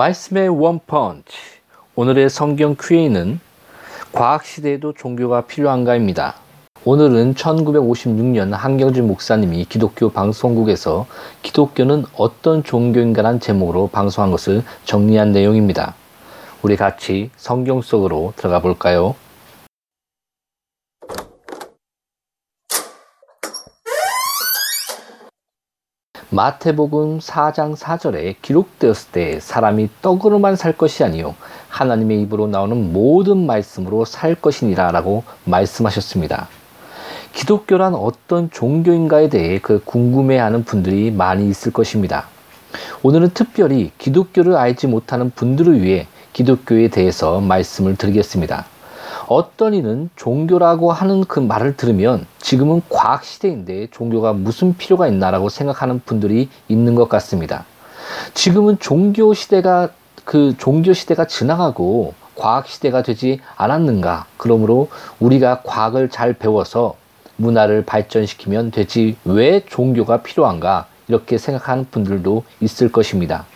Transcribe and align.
말씀의 0.00 0.48
원펀치. 0.48 1.36
오늘의 1.94 2.30
성경 2.30 2.74
큐에는 2.74 3.38
과학시대에도 4.12 4.94
종교가 4.94 5.42
필요한가입니다. 5.42 6.36
오늘은 6.86 7.34
1956년 7.34 8.52
한경준 8.52 9.06
목사님이 9.06 9.66
기독교 9.66 10.08
방송국에서 10.08 11.06
기독교는 11.42 12.04
어떤 12.16 12.64
종교인가란 12.64 13.40
제목으로 13.40 13.88
방송한 13.88 14.30
것을 14.30 14.62
정리한 14.84 15.32
내용입니다. 15.32 15.94
우리 16.62 16.76
같이 16.76 17.28
성경 17.36 17.82
속으로 17.82 18.32
들어가 18.36 18.60
볼까요? 18.60 19.16
마태복음 26.32 27.18
4장 27.18 27.76
4절에 27.76 28.36
기록되었을 28.40 29.10
때 29.10 29.40
사람이 29.40 29.88
떡으로만 30.00 30.54
살 30.54 30.72
것이 30.72 31.02
아니요 31.02 31.34
하나님의 31.68 32.22
입으로 32.22 32.46
나오는 32.46 32.92
모든 32.92 33.46
말씀으로 33.46 34.04
살 34.04 34.36
것이니라 34.36 34.92
라고 34.92 35.24
말씀하셨습니다. 35.44 36.48
기독교란 37.32 37.94
어떤 37.94 38.48
종교인가에 38.50 39.28
대해 39.28 39.58
그 39.60 39.82
궁금해하는 39.84 40.62
분들이 40.64 41.10
많이 41.10 41.48
있을 41.48 41.72
것입니다. 41.72 42.28
오늘은 43.02 43.30
특별히 43.34 43.90
기독교를 43.98 44.54
알지 44.54 44.86
못하는 44.86 45.30
분들을 45.30 45.82
위해 45.82 46.06
기독교에 46.32 46.88
대해서 46.88 47.40
말씀을 47.40 47.96
드리겠습니다. 47.96 48.66
어떤 49.30 49.74
이는 49.74 50.10
종교라고 50.16 50.90
하는 50.90 51.22
그 51.22 51.38
말을 51.38 51.76
들으면 51.76 52.26
지금은 52.40 52.82
과학 52.88 53.24
시대인데 53.24 53.86
종교가 53.92 54.32
무슨 54.32 54.76
필요가 54.76 55.06
있나라고 55.06 55.48
생각하는 55.48 56.00
분들이 56.04 56.48
있는 56.66 56.96
것 56.96 57.08
같습니다. 57.08 57.64
지금은 58.34 58.80
종교 58.80 59.32
시대가 59.32 59.90
그 60.24 60.56
종교 60.58 60.92
시대가 60.92 61.28
지나가고 61.28 62.14
과학 62.34 62.66
시대가 62.66 63.02
되지 63.02 63.38
않았는가? 63.56 64.26
그러므로 64.36 64.88
우리가 65.20 65.62
과학을 65.62 66.10
잘 66.10 66.32
배워서 66.32 66.96
문화를 67.36 67.84
발전시키면 67.84 68.72
되지 68.72 69.16
왜 69.24 69.64
종교가 69.64 70.22
필요한가? 70.22 70.86
이렇게 71.06 71.38
생각하는 71.38 71.86
분들도 71.88 72.42
있을 72.58 72.90
것입니다. 72.90 73.46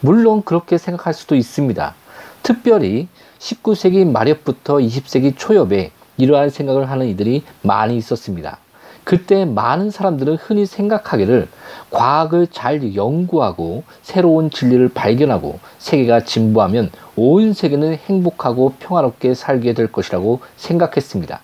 물론 0.00 0.42
그렇게 0.42 0.76
생각할 0.76 1.14
수도 1.14 1.36
있습니다. 1.36 1.94
특별히 2.42 3.08
19세기 3.40 4.06
말엽부터 4.06 4.76
20세기 4.76 5.34
초엽에 5.36 5.90
이러한 6.18 6.50
생각을 6.50 6.90
하는 6.90 7.06
이들이 7.06 7.42
많이 7.62 7.96
있었습니다. 7.96 8.58
그때 9.02 9.46
많은 9.46 9.90
사람들은 9.90 10.36
흔히 10.36 10.66
생각하기를 10.66 11.48
과학을 11.90 12.48
잘 12.48 12.94
연구하고 12.94 13.82
새로운 14.02 14.50
진리를 14.50 14.90
발견하고 14.90 15.58
세계가 15.78 16.24
진보하면 16.24 16.90
온 17.16 17.54
세계는 17.54 17.96
행복하고 17.96 18.74
평화롭게 18.78 19.34
살게 19.34 19.72
될 19.72 19.90
것이라고 19.90 20.40
생각했습니다. 20.56 21.40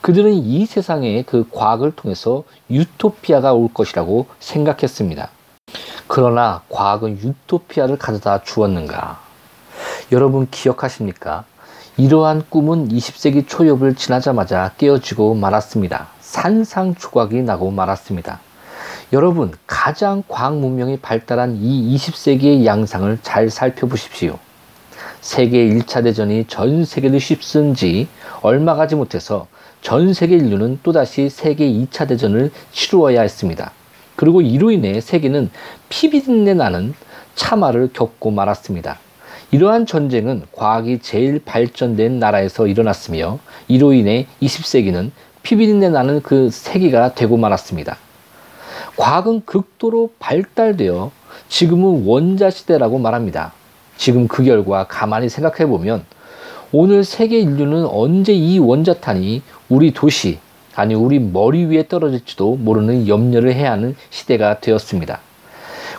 그들은 0.00 0.32
이 0.34 0.66
세상에 0.66 1.22
그 1.22 1.48
과학을 1.50 1.92
통해서 1.96 2.44
유토피아가 2.70 3.54
올 3.54 3.72
것이라고 3.74 4.26
생각했습니다. 4.38 5.30
그러나 6.06 6.62
과학은 6.68 7.18
유토피아를 7.18 7.98
가져다 7.98 8.42
주었는가? 8.44 9.23
여러분 10.12 10.46
기억하십니까? 10.50 11.44
이러한 11.96 12.44
꿈은 12.48 12.88
20세기 12.88 13.46
초엽을 13.46 13.94
지나자마자 13.94 14.72
깨어지고 14.76 15.34
말았습니다. 15.34 16.08
산상조각이 16.20 17.42
나고 17.42 17.70
말았습니다. 17.70 18.40
여러분, 19.12 19.52
가장 19.66 20.22
과학 20.26 20.56
문명이 20.58 20.98
발달한 20.98 21.56
이 21.56 21.96
20세기의 21.96 22.64
양상을 22.64 23.18
잘 23.22 23.48
살펴보십시오. 23.48 24.38
세계 25.20 25.68
1차 25.68 26.02
대전이 26.02 26.46
전 26.48 26.84
세계를 26.84 27.18
휩쓴 27.18 27.74
지 27.74 28.08
얼마 28.42 28.74
가지 28.74 28.94
못해서 28.96 29.46
전 29.80 30.12
세계 30.12 30.36
인류는 30.36 30.80
또다시 30.82 31.30
세계 31.30 31.66
2차 31.70 32.08
대전을 32.08 32.50
치루어야 32.72 33.22
했습니다. 33.22 33.70
그리고 34.16 34.42
이로 34.42 34.70
인해 34.70 35.00
세계는 35.00 35.50
피비린내 35.88 36.54
나는 36.54 36.94
참화를 37.36 37.90
겪고 37.92 38.32
말았습니다. 38.32 38.98
이러한 39.50 39.86
전쟁은 39.86 40.42
과학이 40.52 40.98
제일 41.00 41.40
발전된 41.44 42.18
나라에서 42.18 42.66
일어났으며 42.66 43.38
이로 43.68 43.92
인해 43.92 44.26
20세기는 44.42 45.10
피비린내 45.42 45.90
나는 45.90 46.22
그 46.22 46.50
세기가 46.50 47.14
되고 47.14 47.36
말았습니다. 47.36 47.96
과학은 48.96 49.42
극도로 49.44 50.10
발달되어 50.18 51.10
지금은 51.48 52.04
원자 52.06 52.50
시대라고 52.50 52.98
말합니다. 52.98 53.52
지금 53.96 54.26
그 54.28 54.44
결과 54.44 54.86
가만히 54.86 55.28
생각해 55.28 55.66
보면 55.66 56.04
오늘 56.72 57.04
세계 57.04 57.38
인류는 57.38 57.86
언제 57.86 58.32
이 58.32 58.58
원자탄이 58.58 59.42
우리 59.68 59.92
도시 59.92 60.38
아니 60.74 60.94
우리 60.94 61.20
머리 61.20 61.66
위에 61.66 61.86
떨어질지도 61.86 62.56
모르는 62.56 63.06
염려를 63.06 63.54
해야 63.54 63.72
하는 63.72 63.94
시대가 64.10 64.58
되었습니다. 64.58 65.20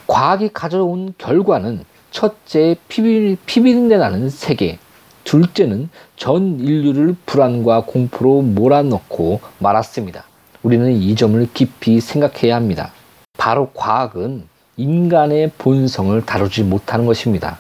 과학이 0.07 0.49
가져온 0.53 1.13
결과는 1.17 1.85
첫째 2.15 2.77
피비, 2.87 3.35
피비린내 3.45 3.97
나는 3.97 4.29
세계, 4.29 4.79
둘째는 5.25 5.89
전 6.15 6.61
인류를 6.61 7.17
불안과 7.25 7.81
공포로 7.81 8.41
몰아넣고 8.41 9.41
말았습니다. 9.59 10.23
우리는 10.63 10.93
이 10.93 11.13
점을 11.17 11.45
깊이 11.53 11.99
생각해야 11.99 12.55
합니다. 12.55 12.93
바로 13.37 13.69
과학은 13.73 14.47
인간의 14.77 15.51
본성을 15.57 16.25
다루지 16.25 16.63
못하는 16.63 17.05
것입니다. 17.05 17.57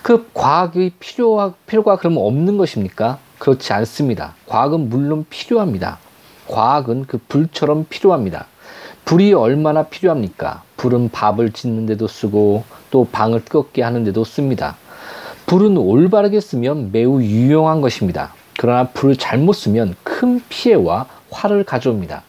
그 0.00 0.30
과학이 0.32 0.92
필요하, 1.00 1.52
필요가 1.66 1.96
그러면 1.96 2.22
없는 2.22 2.56
것입니까? 2.56 3.18
그렇지 3.40 3.72
않습니다. 3.72 4.34
과학은 4.46 4.88
물론 4.88 5.26
필요합니다. 5.28 5.98
과학은 6.46 7.06
그 7.08 7.18
불처럼 7.18 7.86
필요합니다. 7.90 8.46
불이 9.10 9.32
얼마나 9.32 9.82
필요합니까? 9.82 10.62
불은 10.76 11.08
밥을 11.08 11.50
짓는데도 11.50 12.06
쓰고 12.06 12.62
또 12.92 13.08
방을 13.10 13.44
뜨겁게 13.44 13.82
하는데도 13.82 14.22
씁니다. 14.22 14.76
불은 15.46 15.76
올바르게 15.76 16.38
쓰면 16.38 16.92
매우 16.92 17.20
유용한 17.20 17.80
것입니다. 17.80 18.32
그러나 18.56 18.86
불을 18.86 19.16
잘못 19.16 19.54
쓰면 19.54 19.96
큰 20.04 20.40
피해와 20.48 21.06
화를 21.28 21.64
가져옵니다. 21.64 22.22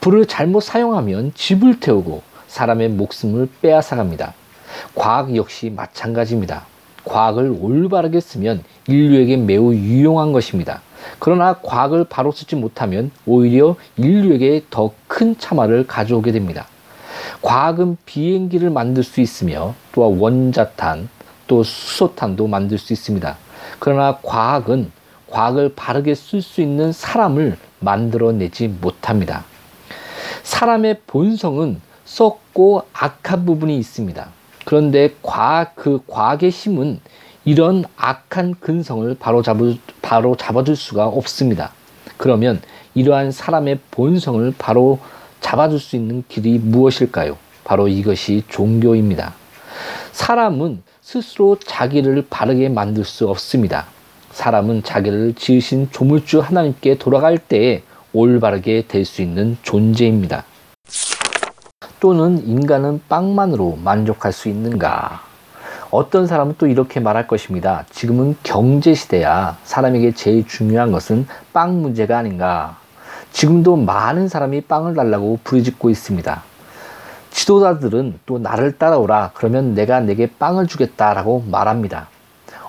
불을 0.00 0.26
잘못 0.26 0.64
사용하면 0.64 1.30
집을 1.36 1.78
태우고 1.78 2.22
사람의 2.48 2.88
목숨을 2.88 3.48
빼앗아갑니다. 3.62 4.34
과학 4.96 5.36
역시 5.36 5.70
마찬가지입니다. 5.70 6.66
과학을 7.04 7.56
올바르게 7.60 8.18
쓰면 8.18 8.64
인류에게 8.88 9.36
매우 9.36 9.72
유용한 9.72 10.32
것입니다. 10.32 10.82
그러나 11.18 11.54
과학을 11.62 12.04
바로 12.04 12.32
쓰지 12.32 12.56
못하면 12.56 13.10
오히려 13.26 13.76
인류에게 13.96 14.64
더 14.70 14.92
큰 15.16 15.38
참화를 15.38 15.86
가져오게 15.86 16.32
됩니다. 16.32 16.66
과학은 17.40 17.96
비행기를 18.04 18.68
만들 18.68 19.02
수 19.02 19.20
있으며 19.22 19.74
또한 19.92 20.18
원자탄, 20.18 21.08
또 21.46 21.62
수소탄도 21.62 22.46
만들 22.46 22.76
수 22.76 22.92
있습니다. 22.92 23.36
그러나 23.78 24.18
과학은 24.22 24.92
과학을 25.30 25.72
바르게 25.74 26.14
쓸 26.14 26.42
수 26.42 26.60
있는 26.60 26.92
사람을 26.92 27.56
만들어내지 27.80 28.68
못합니다. 28.68 29.44
사람의 30.42 31.00
본성은 31.06 31.80
썩고 32.04 32.82
악한 32.92 33.46
부분이 33.46 33.76
있습니다. 33.78 34.28
그런데 34.64 35.14
과학, 35.22 35.74
그 35.76 36.00
과학의 36.06 36.50
힘은 36.50 37.00
이런 37.44 37.84
악한 37.96 38.56
근성을 38.60 39.16
바로 39.18 39.42
잡을, 39.42 39.78
바로 40.06 40.36
잡아줄 40.36 40.76
수가 40.76 41.08
없습니다. 41.08 41.72
그러면 42.16 42.62
이러한 42.94 43.32
사람의 43.32 43.80
본성을 43.90 44.54
바로 44.56 45.00
잡아줄 45.40 45.80
수 45.80 45.96
있는 45.96 46.22
길이 46.28 46.60
무엇일까요? 46.60 47.36
바로 47.64 47.88
이것이 47.88 48.44
종교입니다. 48.48 49.34
사람은 50.12 50.84
스스로 51.00 51.58
자기를 51.58 52.24
바르게 52.30 52.68
만들 52.68 53.04
수 53.04 53.28
없습니다. 53.28 53.86
사람은 54.30 54.84
자기를 54.84 55.34
지으신 55.34 55.88
조물주 55.90 56.38
하나님께 56.38 56.98
돌아갈 56.98 57.36
때에 57.36 57.82
올바르게 58.12 58.84
될 58.86 59.04
수 59.04 59.22
있는 59.22 59.58
존재입니다. 59.62 60.44
또는 61.98 62.46
인간은 62.46 63.02
빵만으로 63.08 63.80
만족할 63.82 64.32
수 64.32 64.48
있는가? 64.48 65.25
어떤 65.96 66.26
사람은 66.26 66.56
또 66.58 66.66
이렇게 66.66 67.00
말할 67.00 67.26
것입니다. 67.26 67.86
지금은 67.88 68.36
경제 68.42 68.92
시대야. 68.92 69.56
사람에게 69.64 70.12
제일 70.12 70.46
중요한 70.46 70.92
것은 70.92 71.26
빵 71.54 71.80
문제가 71.80 72.18
아닌가? 72.18 72.76
지금도 73.32 73.76
많은 73.76 74.28
사람이 74.28 74.60
빵을 74.62 74.94
달라고 74.94 75.38
부르짖고 75.42 75.88
있습니다. 75.88 76.42
지도자들은 77.30 78.18
또 78.26 78.38
나를 78.38 78.76
따라오라 78.76 79.30
그러면 79.32 79.74
내가 79.74 80.00
내게 80.00 80.26
빵을 80.26 80.66
주겠다라고 80.66 81.44
말합니다. 81.50 82.08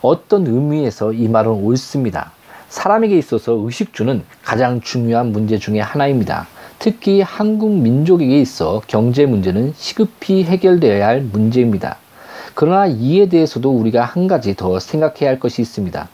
어떤 0.02 0.48
의미에서 0.48 1.12
이 1.12 1.28
말은 1.28 1.52
옳습니다. 1.52 2.32
사람에게 2.70 3.18
있어서 3.18 3.52
의식주는 3.52 4.24
가장 4.42 4.80
중요한 4.80 5.34
문제 5.34 5.58
중의 5.58 5.84
하나입니다. 5.84 6.48
특히 6.80 7.20
한국 7.20 7.72
민족에게 7.72 8.40
있어 8.40 8.82
경제 8.88 9.26
문제는 9.26 9.74
시급히 9.76 10.46
해결되어야 10.46 11.06
할 11.06 11.20
문제입니다. 11.20 11.98
그러나 12.60 12.88
이에 12.88 13.30
대해서도 13.30 13.70
우리가 13.70 14.04
한 14.04 14.28
가지 14.28 14.56
더 14.56 14.80
생각해야 14.80 15.30
할 15.30 15.40
것이 15.40 15.62
있습니다. 15.62 16.10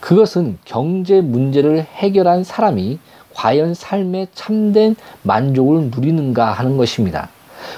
그것은 0.00 0.58
경제 0.64 1.20
문제를 1.20 1.86
해결한 1.94 2.42
사람이 2.42 2.98
과연 3.32 3.74
삶의 3.74 4.26
참된 4.34 4.96
만족을 5.22 5.92
누리는가 5.94 6.50
하는 6.50 6.78
것입니다. 6.78 7.28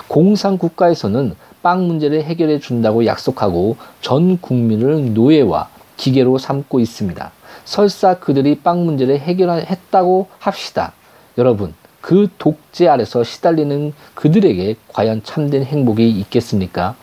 공산 0.09 0.57
국가에서는 0.57 1.35
빵 1.63 1.87
문제를 1.87 2.25
해결해 2.25 2.59
준다고 2.59 3.05
약속하고 3.05 3.77
전 4.01 4.41
국민을 4.41 5.13
노예와 5.13 5.69
기계로 5.99 6.39
삼고 6.39 6.81
있습니다. 6.81 7.31
설사 7.67 8.19
그들이 8.19 8.61
빵 8.61 8.87
문제를 8.87 9.19
해결했다고 9.19 10.29
합시다. 10.39 10.95
여러분, 11.37 11.75
그 12.01 12.29
독재 12.39 12.89
아래서 12.89 13.23
시달리는 13.23 13.93
그들에게 14.15 14.77
과연 14.89 15.23
참된 15.23 15.65
행복이 15.65 16.09
있겠습니까? 16.09 16.97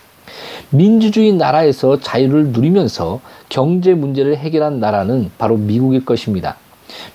민주주의 0.70 1.34
나라에서 1.34 2.00
자유를 2.00 2.48
누리면서 2.48 3.22
경제 3.50 3.94
문제를 3.94 4.38
해결한 4.38 4.80
나라는 4.80 5.32
바로 5.38 5.58
미국일 5.58 6.06
것입니다. 6.06 6.58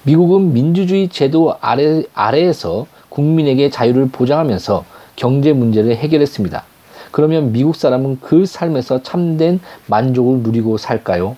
미국은 0.02 0.52
민주주의 0.52 1.08
제도 1.08 1.54
아래, 1.60 2.02
아래에서 2.14 2.86
국민에게 3.08 3.70
자유를 3.70 4.08
보장하면서 4.10 4.84
경제 5.16 5.52
문제를 5.52 5.96
해결했습니다. 5.96 6.64
그러면 7.10 7.52
미국 7.52 7.74
사람은 7.74 8.20
그 8.20 8.46
삶에서 8.46 9.02
참된 9.02 9.60
만족을 9.86 10.40
누리고 10.40 10.76
살까요? 10.76 11.36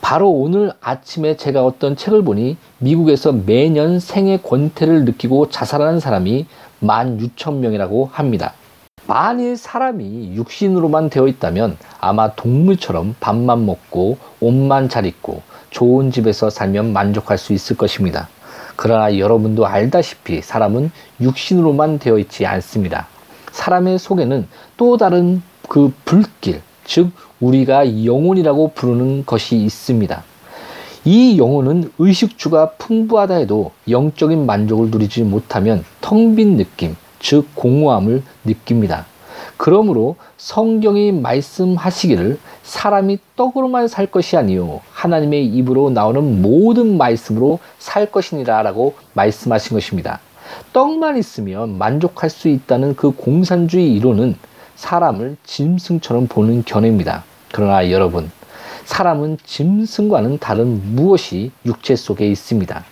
바로 0.00 0.30
오늘 0.30 0.72
아침에 0.80 1.36
제가 1.36 1.64
어떤 1.64 1.96
책을 1.96 2.22
보니 2.22 2.56
미국에서 2.78 3.32
매년 3.32 4.00
생애 4.00 4.38
권태를 4.38 5.04
느끼고 5.04 5.50
자살하는 5.50 6.00
사람이 6.00 6.46
16,000명이라고 6.82 8.08
합니다. 8.12 8.54
만일 9.06 9.56
사람이 9.56 10.34
육신으로만 10.34 11.10
되어 11.10 11.28
있다면 11.28 11.76
아마 12.00 12.32
동물처럼 12.32 13.14
밥만 13.20 13.64
먹고 13.64 14.18
옷만 14.40 14.88
잘 14.88 15.06
입고 15.06 15.42
좋은 15.70 16.10
집에서 16.10 16.50
살면 16.50 16.92
만족할 16.92 17.38
수 17.38 17.52
있을 17.52 17.76
것입니다. 17.76 18.28
그러나 18.74 19.16
여러분도 19.16 19.66
알다시피 19.66 20.42
사람은 20.42 20.90
육신으로만 21.20 21.98
되어 21.98 22.18
있지 22.18 22.46
않습니다. 22.46 23.06
사람의 23.52 23.98
속에는 23.98 24.48
또 24.76 24.96
다른 24.96 25.42
그 25.68 25.92
불길, 26.04 26.60
즉 26.84 27.10
우리가 27.40 28.04
영혼이라고 28.04 28.72
부르는 28.74 29.24
것이 29.24 29.56
있습니다. 29.56 30.22
이 31.04 31.38
영혼은 31.38 31.92
의식주가 31.98 32.72
풍부하다 32.72 33.36
해도 33.36 33.70
영적인 33.88 34.44
만족을 34.44 34.90
누리지 34.90 35.22
못하면 35.22 35.84
텅 36.00 36.34
빈 36.34 36.56
느낌, 36.56 36.96
즉 37.20 37.48
공허함을 37.54 38.22
느낍니다. 38.44 39.06
그러므로 39.56 40.16
성경이 40.36 41.12
말씀하시기를 41.12 42.38
사람이 42.62 43.18
떡으로만 43.36 43.88
살 43.88 44.06
것이 44.06 44.36
아니요 44.36 44.80
하나님의 44.92 45.46
입으로 45.46 45.90
나오는 45.90 46.42
모든 46.42 46.96
말씀으로 46.96 47.58
살 47.78 48.06
것이니라라고 48.06 48.94
말씀하신 49.14 49.74
것입니다. 49.76 50.20
떡만 50.72 51.16
있으면 51.16 51.78
만족할 51.78 52.30
수 52.30 52.48
있다는 52.48 52.96
그 52.96 53.10
공산주의 53.10 53.92
이론은 53.94 54.36
사람을 54.76 55.36
짐승처럼 55.44 56.28
보는 56.28 56.64
견해입니다. 56.64 57.24
그러나 57.52 57.90
여러분, 57.90 58.30
사람은 58.84 59.38
짐승과는 59.44 60.38
다른 60.38 60.94
무엇이 60.94 61.50
육체 61.64 61.96
속에 61.96 62.28
있습니다. 62.28 62.84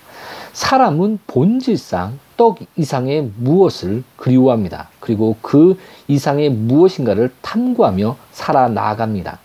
사람은 0.55 1.19
본질상 1.27 2.21
떡 2.37 2.61
이상의 2.77 3.29
무엇을 3.39 4.05
그리워합니다. 4.17 4.89
그리고 5.01 5.37
그 5.43 5.77
이상의 6.07 6.49
무엇인가를 6.51 7.33
탐구하며 7.43 8.17
살아나갑니다. 8.31 9.41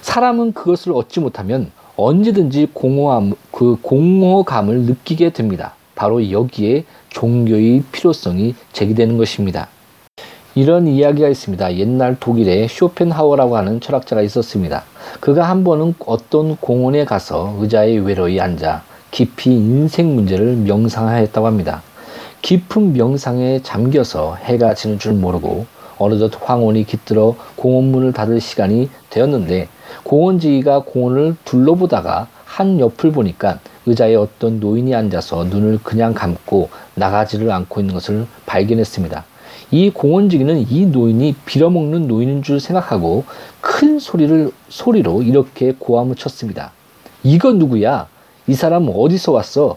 사람은 0.00 0.52
그것을 0.52 0.92
얻지 0.92 1.20
못하면 1.20 1.70
언제든지 1.96 2.68
공허함, 2.72 3.34
그 3.52 3.76
공허감을 3.82 4.82
느끼게 4.82 5.30
됩니다. 5.30 5.74
바로 5.94 6.30
여기에 6.30 6.84
종교의 7.10 7.82
필요성이 7.92 8.54
제기되는 8.72 9.18
것입니다. 9.18 9.68
이런 10.54 10.86
이야기가 10.86 11.28
있습니다. 11.28 11.76
옛날 11.76 12.16
독일에 12.18 12.68
쇼펜하워라고 12.68 13.58
하는 13.58 13.80
철학자가 13.80 14.22
있었습니다. 14.22 14.84
그가 15.20 15.46
한 15.48 15.62
번은 15.62 15.94
어떤 16.06 16.56
공원에 16.56 17.04
가서 17.04 17.54
의자에 17.60 17.98
외로이 17.98 18.40
앉아 18.40 18.95
깊이 19.10 19.52
인생 19.52 20.14
문제를 20.14 20.56
명상하였다고 20.56 21.46
합니다. 21.46 21.82
깊은 22.42 22.92
명상에 22.92 23.60
잠겨서 23.62 24.36
해가 24.36 24.74
지는 24.74 24.98
줄 24.98 25.14
모르고 25.14 25.66
어느덧 25.98 26.32
황혼이 26.40 26.84
깃들어 26.84 27.34
공원문을 27.56 28.12
닫을 28.12 28.40
시간이 28.40 28.90
되었는데 29.10 29.68
공원지기가 30.02 30.80
공원을 30.80 31.36
둘러보다가 31.44 32.28
한 32.44 32.78
옆을 32.78 33.12
보니까 33.12 33.60
의자에 33.86 34.14
어떤 34.14 34.60
노인이 34.60 34.94
앉아서 34.94 35.44
눈을 35.44 35.78
그냥 35.82 36.14
감고 36.14 36.70
나가지를 36.94 37.50
않고 37.50 37.80
있는 37.80 37.94
것을 37.94 38.26
발견했습니다. 38.46 39.24
이 39.70 39.90
공원지기는 39.90 40.70
이 40.70 40.86
노인이 40.86 41.34
빌어먹는 41.44 42.06
노인인 42.06 42.42
줄 42.42 42.60
생각하고 42.60 43.24
큰 43.60 43.98
소리를 43.98 44.50
소리로 44.68 45.22
이렇게 45.22 45.74
고함을 45.78 46.16
쳤습니다. 46.16 46.72
이거 47.22 47.52
누구야? 47.52 48.06
이 48.46 48.54
사람 48.54 48.88
어디서 48.92 49.32
왔어? 49.32 49.76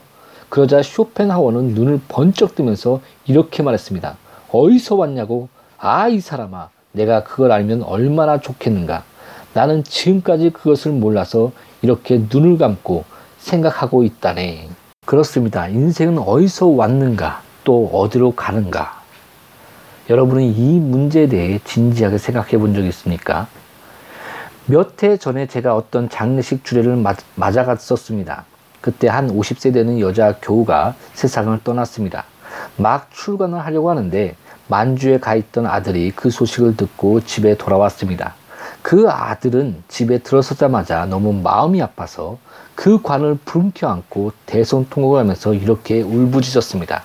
그러자 0.49 0.81
쇼펜하워는 0.83 1.69
눈을 1.73 2.01
번쩍 2.07 2.55
뜨면서 2.55 3.01
이렇게 3.25 3.63
말했습니다. 3.63 4.17
어디서 4.51 4.95
왔냐고? 4.95 5.49
아, 5.77 6.07
이 6.07 6.19
사람아. 6.19 6.69
내가 6.91 7.23
그걸 7.23 7.51
알면 7.51 7.83
얼마나 7.83 8.39
좋겠는가. 8.39 9.03
나는 9.53 9.83
지금까지 9.83 10.51
그것을 10.51 10.91
몰라서 10.91 11.51
이렇게 11.81 12.23
눈을 12.31 12.57
감고 12.57 13.05
생각하고 13.39 14.03
있다네. 14.03 14.69
그렇습니다. 15.05 15.67
인생은 15.67 16.19
어디서 16.19 16.67
왔는가? 16.67 17.41
또 17.63 17.87
어디로 17.93 18.31
가는가? 18.35 18.99
여러분은 20.09 20.43
이 20.43 20.79
문제에 20.79 21.27
대해 21.27 21.59
진지하게 21.63 22.17
생각해 22.17 22.57
본 22.57 22.73
적 22.73 22.83
있습니까? 22.85 23.47
몇 24.65 25.01
해 25.03 25.17
전에 25.17 25.47
제가 25.47 25.75
어떤 25.75 26.09
장례식 26.09 26.63
주례를 26.63 27.03
맞아갔었습니다. 27.35 28.45
그때 28.81 29.07
한 29.07 29.29
50세 29.29 29.73
되는 29.73 29.99
여자 29.99 30.35
교우가 30.41 30.95
세상을 31.13 31.59
떠났습니다. 31.63 32.25
막 32.77 33.09
출근을 33.11 33.59
하려고 33.65 33.89
하는데 33.89 34.35
만주에 34.67 35.19
가 35.19 35.35
있던 35.35 35.65
아들이 35.65 36.11
그 36.15 36.29
소식을 36.29 36.77
듣고 36.77 37.21
집에 37.21 37.57
돌아왔습니다. 37.57 38.35
그 38.81 39.09
아들은 39.09 39.83
집에 39.87 40.19
들어서자마자 40.19 41.05
너무 41.05 41.33
마음이 41.33 41.81
아파서 41.81 42.37
그 42.75 43.01
관을 43.01 43.37
불켜 43.43 43.89
안고 43.89 44.31
대성통곡을 44.45 45.19
하면서 45.19 45.53
이렇게 45.53 46.01
울부짖었습니다. 46.01 47.03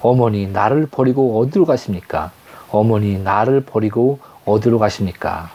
어머니, 0.00 0.46
나를 0.46 0.86
버리고 0.90 1.40
어디로 1.40 1.66
가십니까? 1.66 2.32
어머니, 2.70 3.18
나를 3.18 3.60
버리고 3.60 4.18
어디로 4.44 4.78
가십니까? 4.78 5.50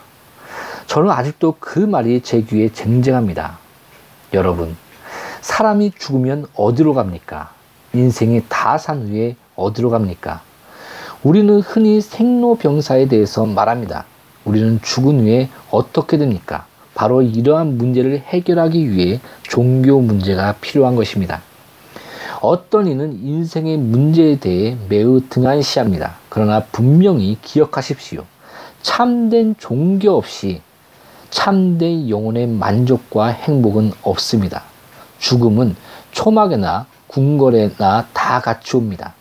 저는 0.88 1.12
아직도 1.12 1.58
그 1.60 1.80
말이 1.80 2.22
제 2.22 2.42
귀에 2.42 2.70
쟁쟁합니다. 2.70 3.60
여러분, 4.34 4.76
사람이 5.42 5.94
죽으면 5.98 6.48
어디로 6.56 6.94
갑니까? 6.94 7.52
인생이 7.94 8.44
다 8.50 8.78
산 8.78 9.08
후에 9.08 9.36
어디로 9.56 9.90
갑니까? 9.90 10.42
우리는 11.24 11.60
흔히 11.62 12.02
생로병사에 12.02 13.08
대해서 13.08 13.46
말합니다. 13.46 14.06
우리는 14.46 14.80
죽은 14.82 15.22
후에 15.22 15.50
어떻게 15.70 16.18
됩니까? 16.18 16.66
바로 16.94 17.22
이러한 17.22 17.78
문제를 17.78 18.20
해결하기 18.28 18.92
위해 18.92 19.20
종교 19.44 20.00
문제가 20.02 20.56
필요한 20.62 20.96
것입니다. 20.96 21.42
어떤 22.42 22.88
이는 22.88 23.20
인생의 23.22 23.78
문제에 23.78 24.38
대해 24.40 24.78
매우 24.88 25.22
등한시합니다. 25.30 26.16
그러나 26.30 26.64
분명히 26.72 27.38
기억하십시오. 27.42 28.24
참된 28.82 29.56
종교 29.58 30.12
없이 30.12 30.62
참된 31.30 32.10
영혼의 32.10 32.48
만족과 32.48 33.28
행복은 33.28 33.92
없습니다. 34.04 34.64
죽음은 35.20 35.76
초막에나 36.12 36.88
궁궐에나 37.08 38.08
다 38.14 38.40
같이 38.42 38.76
옵니다. 38.76 39.14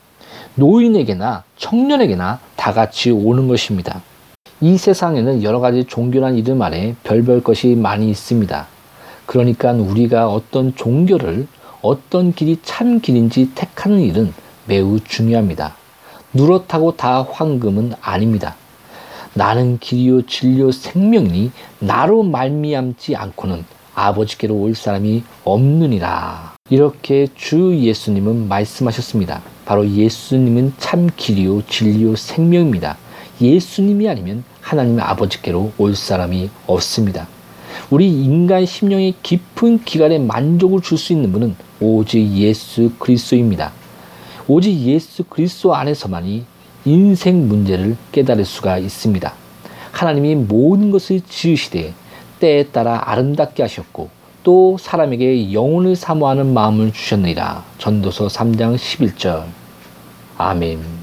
노인에게나 0.55 1.45
청년에게나 1.57 2.41
다 2.57 2.73
같이 2.73 3.11
오는 3.11 3.49
것입니다. 3.49 4.03
이 4.61 4.77
세상에는 4.77 5.43
여러 5.43 5.61
가지 5.61 5.85
종교란 5.85 6.37
이름 6.37 6.63
아래 6.63 6.95
별별 7.05 7.43
것이 7.43 7.77
많이 7.77 8.11
있습니다. 8.11 8.67
그러니까 9.27 9.73
우리가 9.73 10.29
어떤 10.29 10.75
종교를 10.75 11.47
어떤 11.81 12.33
길이 12.33 12.59
참 12.63 13.01
길인지 13.01 13.53
택하는 13.55 14.01
일은 14.01 14.33
매우 14.67 14.99
중요합니다. 15.01 15.77
누렇다고 16.35 16.97
다 16.97 17.23
황금은 17.23 17.93
아닙니다. 18.01 18.57
나는 19.35 19.79
길이요 19.79 20.23
진리요 20.23 20.73
생명이니 20.73 21.53
나로 21.79 22.25
말미암지 22.25 23.15
않고는 23.15 23.65
아버지께로 23.99 24.55
올 24.55 24.75
사람이 24.75 25.25
없느니라. 25.45 26.55
이렇게 26.71 27.27
주 27.35 27.77
예수님은 27.77 28.49
말씀하셨습니다. 28.49 29.43
바로 29.65 29.89
예수님은 29.89 30.75
참 30.79 31.09
길이요 31.17 31.63
진리요 31.67 32.17
생명입니다. 32.17 32.97
예수님이 33.41 34.09
아니면 34.09 34.45
하나님 34.61 35.01
아버지께로 35.01 35.73
올 35.79 35.97
사람이 35.97 36.51
없습니다. 36.67 37.27
우리 37.91 38.09
인간 38.09 38.67
심령의 38.67 39.15
깊은 39.23 39.85
기간에 39.85 40.19
만족을 40.19 40.83
줄 40.83 40.99
수 40.99 41.13
있는 41.13 41.33
분은 41.33 41.57
오직 41.81 42.21
예수 42.35 42.93
그리스도입니다. 42.99 43.73
오직 44.47 44.73
예수 44.81 45.25
그리스도 45.25 45.75
안에서만이 45.75 46.45
인생 46.85 47.49
문제를 47.49 47.97
깨달을 48.13 48.45
수가 48.45 48.79
있습니다. 48.79 49.33
하나님이 49.93 50.35
모든 50.35 50.91
것을 50.91 51.21
지으시되 51.29 51.95
때에 52.39 52.65
따라 52.67 53.03
아름답게 53.07 53.63
하셨고 53.63 54.11
또 54.43 54.79
사람에게 54.79 55.53
영혼을 55.53 55.95
사모하는 55.95 56.55
마음을 56.55 56.93
주셨느니라. 56.93 57.65
전도서 57.79 58.29
3장 58.29 58.77
11절. 58.77 59.45
아멘. 60.39 60.98